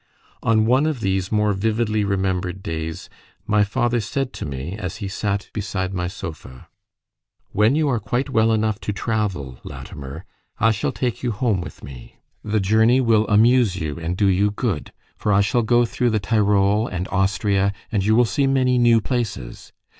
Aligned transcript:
On 0.41 0.65
one 0.65 0.87
of 0.87 1.01
these 1.01 1.31
more 1.31 1.53
vividly 1.53 2.03
remembered 2.03 2.63
days, 2.63 3.07
my 3.45 3.63
father 3.63 3.99
said 4.01 4.33
to 4.33 4.47
me, 4.47 4.75
as 4.75 4.95
he 4.95 5.07
sat 5.07 5.51
beside 5.53 5.93
my 5.93 6.07
sofa 6.07 6.69
"When 7.51 7.75
you 7.75 7.87
are 7.87 7.99
quite 7.99 8.27
well 8.31 8.51
enough 8.51 8.79
to 8.79 8.93
travel, 8.93 9.59
Latimer, 9.63 10.25
I 10.59 10.71
shall 10.71 10.91
take 10.91 11.21
you 11.21 11.29
home 11.31 11.61
with 11.61 11.83
me. 11.83 12.17
The 12.43 12.59
journey 12.59 12.99
will 12.99 13.27
amuse 13.27 13.75
you 13.75 13.99
and 13.99 14.17
do 14.17 14.25
you 14.25 14.49
good, 14.49 14.91
for 15.17 15.31
I 15.31 15.41
shall 15.41 15.61
go 15.61 15.85
through 15.85 16.09
the 16.09 16.19
Tyrol 16.19 16.87
and 16.87 17.07
Austria, 17.09 17.71
and 17.91 18.03
you 18.03 18.15
will 18.15 18.25
see 18.25 18.47
many 18.47 18.79
new 18.79 19.01
places. 19.01 19.71